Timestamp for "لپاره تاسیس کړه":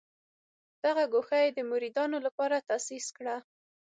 2.25-3.35